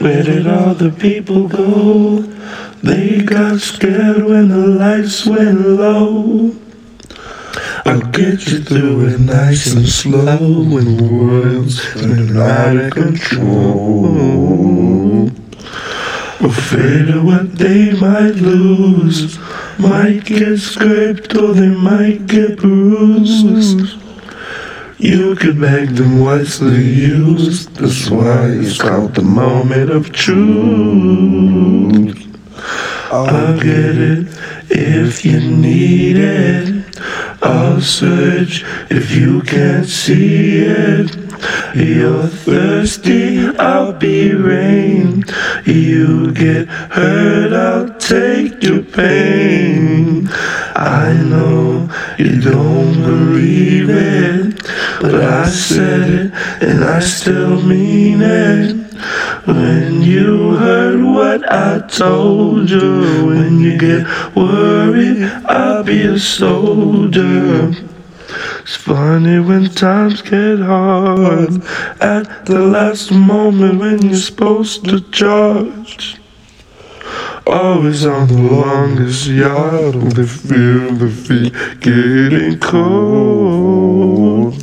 [0.00, 2.22] Where did all the people go?
[2.82, 6.56] They got scared when the lights went low.
[7.84, 14.10] I'll get you through it nice and slow when the world's turning out of control.
[16.48, 19.38] Afraid of what they might lose,
[19.78, 24.00] might get scraped or they might get bruised.
[25.00, 30.36] You could make them wisely used, that's why it's called the moment of truth.
[33.10, 34.26] I'll get it
[34.68, 36.84] if you need it.
[37.42, 41.16] I'll search if you can't see it.
[41.74, 45.24] You're thirsty, I'll be rain.
[45.64, 50.28] You get hurt, I'll take your pain.
[50.80, 54.62] I know you don't believe it,
[55.02, 58.76] but I said it and I still mean it.
[59.44, 67.74] When you heard what I told you, when you get worried, I'll be a soldier.
[68.60, 71.62] It's funny when times get hard
[72.00, 76.19] at the last moment when you're supposed to charge.
[77.46, 84.54] Always on the longest yard, only feel the feet getting cold.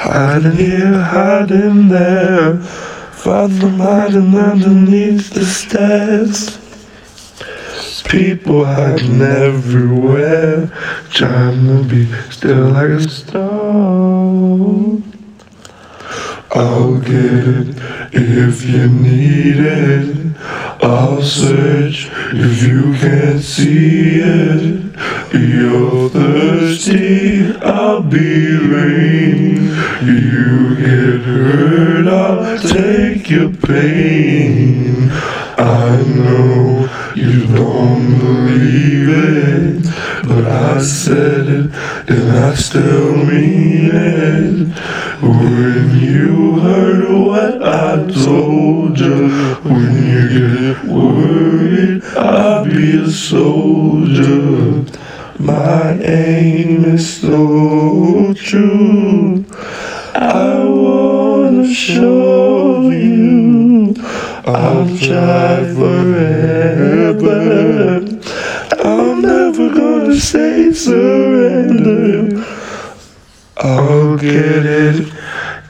[0.00, 6.58] Hiding here, hiding there, find them hiding underneath the stairs.
[8.08, 10.70] People hiding everywhere,
[11.10, 13.55] trying to be still like a star.
[16.56, 17.76] I'll get it
[18.12, 20.36] if you need it.
[20.82, 24.94] I'll search if you can't see it.
[25.34, 29.66] You're thirsty, I'll be rain.
[30.02, 35.10] You get hurt, I'll take your pain.
[35.58, 40.15] I know you don't believe it,
[40.46, 41.70] I said it
[42.08, 44.68] and I still mean it.
[45.20, 49.28] When you heard what I told you,
[49.62, 54.84] when you get worried, I'll be a soldier.
[55.38, 59.44] My aim is so true.
[60.14, 63.94] I wanna show you
[64.46, 67.26] I'll try forever.
[68.78, 69.75] I'm never
[70.20, 72.44] say surrender.
[73.58, 75.12] I'll get it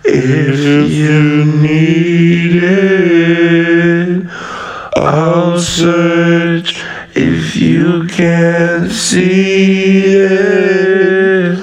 [0.04, 4.26] if you need it.
[4.96, 6.82] I'll search
[7.14, 11.58] if you can't see it.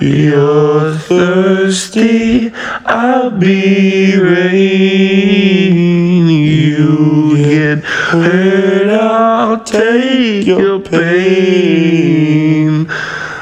[0.00, 2.52] You're thirsty,
[2.84, 5.84] I'll be rain.
[6.28, 12.23] You get hurt, I'll take your pain.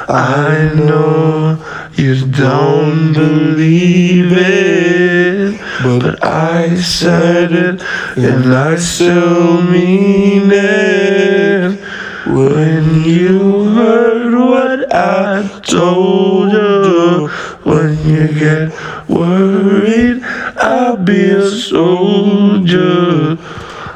[0.09, 1.57] I know
[1.95, 7.81] you don't believe it, but I said it
[8.17, 11.79] and I still mean it.
[12.27, 17.27] When you heard what I told you,
[17.63, 18.73] when you get
[19.07, 20.21] worried,
[20.57, 23.37] I'll be a soldier.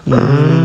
[0.05, 0.57] Mm.